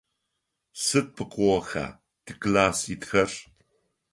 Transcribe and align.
Сыд 0.83 1.07
пкъыгъоха 1.15 1.85
тикласс 2.25 2.79
итхэр? 2.93 3.31